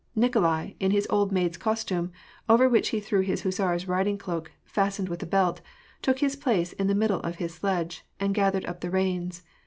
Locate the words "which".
2.67-2.89